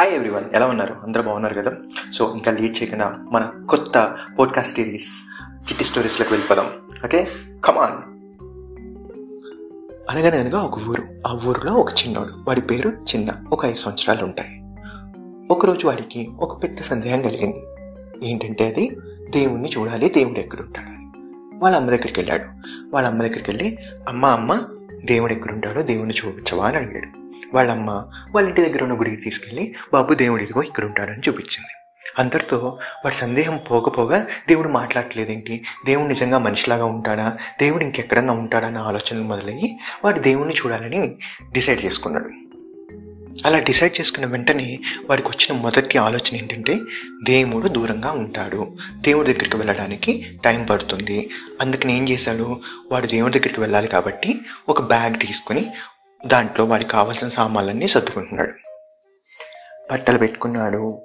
[0.00, 0.96] Hi everyone ఎలా ఉన్నారు?
[1.02, 1.72] అందరూ బాగున్నారు కదా?
[2.12, 5.10] సో ఇంకా లీడ్ చేయకుండా మన కొత్త పోడ్కాస్ట్ సిరీస్
[5.58, 6.66] చిట్టి స్టోరీస్లోకి వెళ్ళిపోదాం.
[7.04, 7.28] ఓకే
[7.64, 8.20] కమాన్
[10.10, 11.02] అనగానే అనగా ఒక ఊరు.
[11.26, 12.32] ఆ ఊరిలో ఒక చిన్నోడు.
[12.48, 13.32] వాడి పేరు చిన్న.
[13.52, 14.62] ఒక ఐదు సంవత్సరాలు ఉంటాయి.
[15.50, 17.62] ఒకరోజు వాడికి ఒక పెద్ద సందేహం కలిగింది.
[18.30, 18.96] ఏంటంటే అది?
[19.30, 21.06] దేవుణ్ణి చూడాలి దేవుడు ఎక్కడ అని.
[21.58, 22.44] వాళ్ళ అమ్మ దగ్గరికి వెళ్ళాడు.
[22.94, 24.62] వాళ్ళ అమ్మ దగ్గరికి వెళ్ళి అమ్మ అమ్మ
[25.04, 26.66] దేవుడు ఎక్కడ ఉంటాడో దేవుణ్ణి చూపించవా?
[26.66, 27.29] అని అడిగాడు.
[27.54, 27.90] వాళ్ళమ్మ
[28.34, 31.68] వాళ్ళ ఇంటి దగ్గర ఉన్న గుడికి తీసుకెళ్ళి బాబు దేవుడు ఇదిగో ఇక్కడ ఉంటాడని చూపించింది.
[32.18, 35.64] అందరితో వాడి సందేహం పోకపోగా దేవుడు మాట్లాడట్లేదేంటి?
[35.86, 37.36] దేవుడు నిజంగా మనిషిలాగా ఉంటాడా?
[37.60, 38.66] దేవుడు ఇంకెక్కడన్నా ఉంటాడా?
[38.66, 41.16] అన్న ఆలోచనలు మొదలయ్యి వాడు దేవుణ్ణి చూడాలని
[41.52, 42.30] డిసైడ్ చేసుకున్నాడు.
[43.46, 44.78] అలా డిసైడ్ చేసుకున్న వెంటనే
[45.10, 46.80] వాడికి వచ్చిన మొదటి ఆలోచన ఏంటంటే
[47.24, 48.76] దేవుడు దూరంగా ఉంటాడు.
[48.94, 51.30] దేవుడి దగ్గరికి వెళ్ళడానికి టైం పడుతుంది.
[51.60, 52.60] అందుకని ఏం చేశాడు?
[52.92, 55.70] వాడు దేవుడి దగ్గరికి వెళ్ళాలి కాబట్టి ఒక బ్యాగ్ తీసుకొని
[56.26, 58.50] దాంట్లో వాడికి కావాల్సిన సామాన్లన్నీ సర్దుకుంటున్నాడు.
[59.92, 61.00] బట్టలు పెట్టుకున్నాడు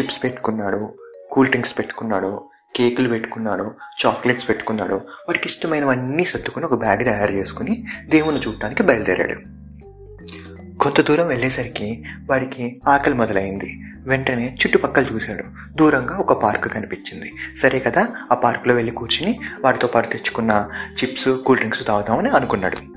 [0.00, 0.94] చిప్స్ పెట్టుకున్నాడు
[1.32, 3.74] కూల్ డ్రింక్స్ పెట్టుకున్నాడు కేకులు పెట్టుకున్నాడు
[4.06, 4.94] చాక్లెట్స్ పెట్టుకున్నాడు.
[4.94, 9.34] వాడికి ఇష్టమైనవన్నీ సర్దుకుని ఒక బ్యాగ్ తయారు చేసుకుని దేవుని చూడటానికి బయలుదేరాడు.
[10.78, 13.80] కొంత దూరం వెళ్ళేసరికి వాడికి ఆకలి మొదలైంది.
[14.06, 15.76] వెంటనే చుట్టుపక్కల చూశాడు.
[15.76, 17.32] దూరంగా ఒక పార్క్ కనిపించింది.
[17.56, 22.91] సరే కదా ఆ పార్కులో వెళ్ళి కూర్చుని వాడితో పాటు తెచ్చుకున్న చిప్స్ కూల్ డ్రింక్స్ తాగుదామని అనుకున్నాడు.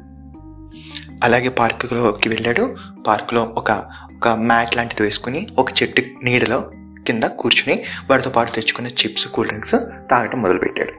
[1.26, 2.76] అలాగే పార్కులోకి వెళ్ళాడు.
[3.08, 3.72] పార్కులో ఒక
[4.16, 6.72] ఒక మ్యాట్ లాంటిది వేసుకుని ఒక చెట్టు నీడలో
[7.08, 9.76] కింద కూర్చుని వాడితో పాటు తెచ్చుకున్న చిప్స్ కూల్ డ్రింక్స్
[10.12, 10.94] తాగటం మొదలుపెట్టాడు.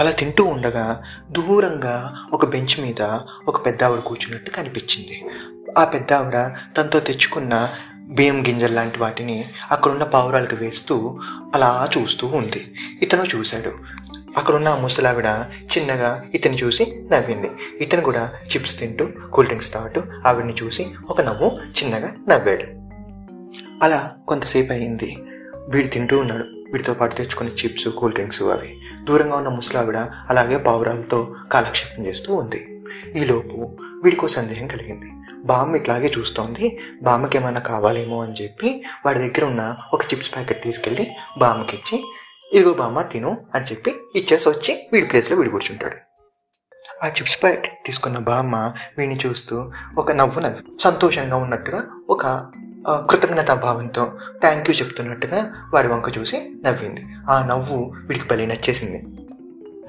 [0.00, 5.24] అలా తింటూ ఉండగా దూరంగా ఒక బెంచ్ మీద ఒక పెద్ద ఆవిడ కూర్చున్నట్టు కనిపించింది.
[5.78, 7.68] ఆ పెద్ద ఆవిడ తనతో తెచ్చుకున్న
[8.14, 11.20] బియ్యం గింజలు లాంటి వాటిని అక్కడున్న పావురాలకు వేస్తూ
[11.54, 12.74] అలా చూస్తూ ఉంది.
[13.02, 13.72] ఇతను చూశాడు.
[14.36, 15.26] అక్కడున్న ముసలావిడ
[15.78, 17.50] చిన్నగా ఇతను చూసి నవ్వింది.
[17.80, 22.64] ఇతను కూడా చిప్స్ తింటూ కూల్ డ్రింక్స్ తాగుతూ ఆవిడని చూసి ఒక నవ్వు చిన్నగా నవ్వాడు.
[23.84, 25.16] అలా కొంతసేపు అయింది.
[25.68, 26.44] వీడు తింటూ ఉన్నాడు.
[26.72, 28.80] వీటితో పాటు తెచ్చుకున్న చిప్స్ కూల్ డ్రింక్స్ అవి.
[29.04, 29.96] దూరంగా ఉన్న ముసలావిడ
[30.30, 32.73] అలాగే పావురాలతో కాలక్షేపం చేస్తూ ఉంది.
[33.16, 35.10] ఈలోపు వీడికో సందేహం కలిగింది.
[35.44, 36.78] బామ్మ ఇట్లాగే చూస్తోంది.
[37.02, 41.06] బామ్మకి ఏమైనా కావాలేమో అని చెప్పి వాడి దగ్గర ఉన్న ఒక చిప్స్ ప్యాకెట్ తీసుకెళ్ళి
[41.38, 42.04] బామ్మకి ఇచ్చి
[42.52, 45.96] ఇదిగో బామ్మ తిను అని చెప్పి ఇచ్చేసి వచ్చి వీడి ప్లేస్లో వీడి కూర్చుంటాడు.
[47.04, 52.26] ఆ చిప్స్ ప్యాకెట్ తీసుకున్న బామ్మ వీడిని చూస్తూ ఒక నవ్వు నవ్వు సంతోషంగా ఉన్నట్టుగా ఒక
[52.86, 57.06] కృతజ్ఞత కృతజ్ఞతా భావంతో థ్యాంక్ యూ చెప్తున్నట్టుగా వాడి వంక చూసి నవ్వింది.
[57.30, 59.23] ఆ నవ్వు వీడికి బలి నచ్చేసింది.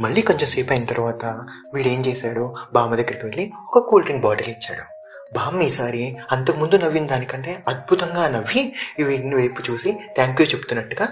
[0.01, 1.25] మళ్ళీ కొంచెం సేపు అయిన తర్వాత
[1.73, 2.55] వీడు ఏం చేశాడు?
[2.73, 4.81] బామ్మ దగ్గరికి వెళ్ళి ఒక కూల్ డ్రింక్ బాటిల్ ఇచ్చాడు.
[5.33, 11.07] బామ్మ ఈసారి అంతకుముందు నవ్విన దానికంటే అద్భుతంగా నవ్వి వీడిని వైపు చూసి థ్యాంక్ యూ చెప్తున్నట్టుగా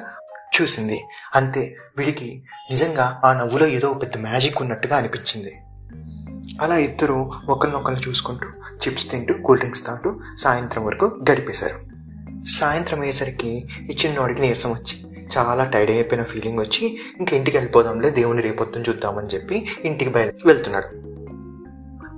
[0.62, 1.02] చూసింది.
[1.36, 5.60] అంతే వీడికి నిజంగా ఆ నవ్వులో ఏదో పెద్ద మ్యాజిక్ ఉన్నట్టుగా అనిపించింది.
[6.62, 11.80] అలా ఇద్దరు ఒకరినొకరు చూసుకుంటూ చిప్స్ తింటూ కూల్ డ్రింక్స్ తాగుతూ సాయంత్రం వరకు గడిపేశారు.
[12.48, 18.42] సాయంత్రం అయ్యేసరికి ఈ చిన్నోడికి నీరసం వచ్చి చాలా టైర్డ్ అయిపోయిన ఫీలింగ్ వచ్చి ఇంకా ఇంటికి వెళ్ళిపోదాంలే దేవుని
[18.42, 21.14] రేపొద్దున చూద్దామని చెప్పి ఇంటికి బయలు వెళ్తున్నాడు.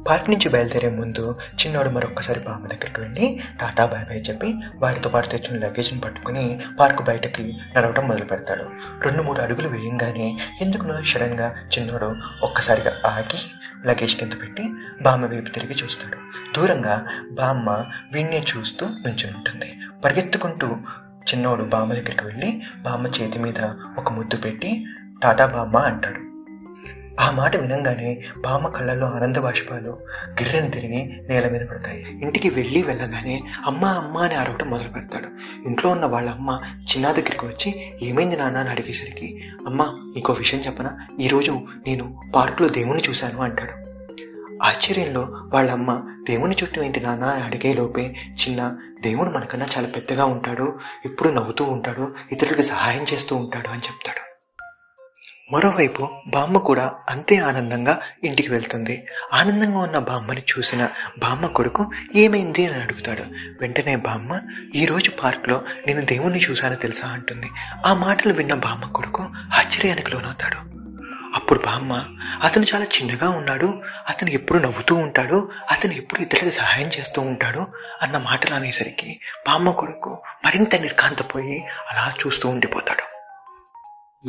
[0.03, 5.27] పార్క్ నుంచి బయలుదేరే ముందు చిన్నోడు మరొక్కసారి బామ్మ దగ్గరికి వెళ్ళి టాటా బాయ్ బాయ్ చెప్పి వారితో పాటు
[5.27, 8.63] తెచ్చిన లగేజ్ని పట్టుకుని పార్కు బయటకి నడవడం మొదలు పెడతాడు.
[9.03, 13.39] రెండు మూడు అడుగులు వేయంగానే ఎందుకునో సడన్గా చిన్నోడు ఒక్కసారిగా ఆగి
[13.87, 14.63] లగేజ్ కింద పెట్టి
[15.01, 16.17] బామ్మ వైపు తిరిగి చూస్తాడు.
[16.59, 19.77] దూరంగా బామ్మ వీణ్ణే చూస్తూ నుంచుని ఉంటుంది.
[20.05, 20.75] పరిగెత్తుకుంటూ
[21.25, 24.85] చిన్నోడు బామ్మ దగ్గరికి వెళ్ళి బామ్మ చేతి మీద ఒక ముద్దు పెట్టి
[25.23, 26.35] టాటా బామ్మ అంటాడు.
[27.21, 29.99] ఆ మాట వినంగానే బామ్మ కళ్ళల్లో ఆనంద బాష్పాలు
[30.29, 32.19] గిర్రెను తిరిగి నేల మీద పడతాయి.
[32.21, 35.27] ఇంటికి వెళ్ళి వెళ్ళగానే అమ్మ అమ్మ అని అరవటం మొదలు పెడతాడు.
[35.67, 39.83] ఇంట్లో ఉన్న వాళ్ళ అమ్మ చిన్న దగ్గరికి వచ్చి ఏమైంది నాన్న అని అడిగేసరికి అమ్మ
[40.15, 40.97] నీకో విషయం చెప్పనా?
[41.19, 41.51] ఈరోజు
[41.87, 43.84] నేను పార్కులో దేవుణ్ణి చూశాను అంటాడు.
[44.63, 45.21] ఆశ్చర్యంలో
[45.53, 47.23] వాళ్ళమ్మ దేవుని చుట్టూ ఏంటి నాన్న?
[47.23, 53.67] అడిగే లోపే చిన్న దేవుడు మనకన్నా చాలా పెద్దగా ఉంటాడు ఎప్పుడు నవ్వుతూ ఉంటాడు ఇతరులకు సహాయం చేస్తూ ఉంటాడు
[53.69, 54.35] అని చెప్తాడు.
[55.53, 59.07] మరోవైపు బామ్మ కూడా అంతే ఆనందంగా ఇంటికి వెళ్తుంది.
[59.33, 62.65] ఆనందంగా ఉన్న బామ్మని చూసిన బామ్మ కొడుకు ఏమైంది?
[62.65, 63.23] అని అడుగుతాడు.
[63.61, 64.39] వెంటనే బామ్మ
[64.75, 67.07] ఈరోజు పార్క్లో నేను దేవుణ్ణి చూశాను తెలుసా?
[67.07, 67.49] అంటుంది.
[67.85, 69.23] ఆ మాటలు విన్న బామ్మ కొడుకు
[69.57, 70.74] ఆశ్చర్యానికి లోనవుతాడు.
[71.45, 72.03] అప్పుడు బామ్మ
[72.43, 77.67] అతను చాలా చిన్నగా ఉన్నాడు అతను ఎప్పుడు నవ్వుతూ ఉంటాడు అతను ఎప్పుడు ఇతరులకు సహాయం చేస్తూ ఉంటాడు
[78.01, 83.03] అన్న మాటలు అనేసరికి బామ్మ కొడుకు మరింత నిర్కాంతపోయి అలా చూస్తూ ఉండిపోతాడు.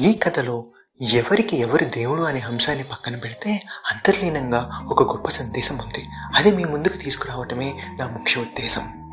[0.00, 0.66] ఈ కథలో
[1.00, 6.04] ఎవరికి ఎవరు దేవుడు అనే అంశాన్ని పక్కన పెడితే అంతర్లీనంగా ఒక గొప్ప సందేశం ఉంది.
[6.36, 9.06] అది మీ ముందుకు తీసుకురావటమే నా ముఖ్య ఉద్దేశం.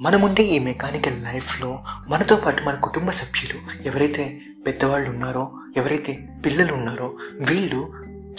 [0.00, 6.12] మనముండే ఈ మెకానికల్ లైఫ్లో మనతో పాటు మన కుటుంబ సభ్యులు ఎవరైతే పెద్దవాళ్ళు ఉన్నారో ఎవరైతే
[6.46, 7.92] పిల్లలు ఉన్నారో వీళ్ళు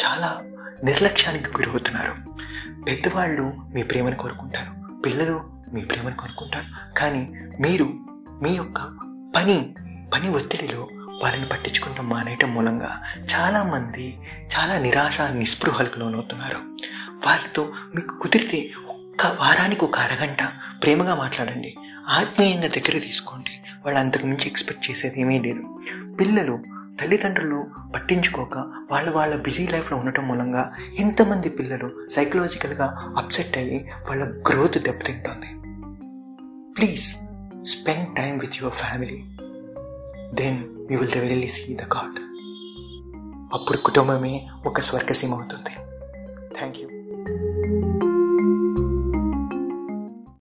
[0.06, 0.44] చాలా
[0.84, 2.16] నిర్లక్ష్యానికి గురవుతున్నారు.
[2.84, 3.44] పెద్దవాళ్ళు
[3.74, 5.02] మీ ప్రేమను కోరుకుంటారు.
[5.02, 7.00] పిల్లలు మీ ప్రేమను కోరుకుంటారు.
[7.00, 7.30] కానీ
[7.62, 7.86] మీరు
[8.44, 8.80] మీ యొక్క
[9.36, 9.76] పని
[10.14, 10.90] పని ఒత్తిడిలో
[11.24, 13.02] వారిని పట్టించుకుంటూ మానేయటం మూలంగా
[13.36, 14.20] చాలామంది
[14.58, 16.58] చాలా నిరాశ నిస్పృహలకు లోనవుతున్నారు.
[17.28, 20.44] వాళ్ళతో మీకు కుదిరితే ఒక్క వారానికి ఒక అరగంట
[20.84, 21.76] ప్రేమగా మాట్లాడండి.
[22.08, 23.52] ఆత్మీయంగా దగ్గర తీసుకోండి.
[23.86, 25.80] వాళ్ళు అంతకు మించి ఎక్స్పెక్ట్ చేసేది ఏమీ లేదు.
[26.20, 26.64] పిల్లలు
[27.02, 27.66] తల్లిదండ్రులు
[27.96, 28.58] పట్టించుకోక
[28.92, 35.50] వాళ్ళ వాళ్ళ బిజీ లైఫ్లో ఉండటం మూలంగా ఇంతమంది పిల్లలు సైకలాజికల్గా అప్సెట్ అయ్యి వాళ్ళ గ్రోత్ దెబ్బతింటుంది.
[36.74, 37.16] Please
[37.66, 39.24] spend time with your family.
[40.34, 42.20] Then you will really see the god
[43.54, 45.74] అప్పుడు కుటుంబమే ఒక స్వర్గసీమ అవుతుంది.
[46.56, 46.97] Thank you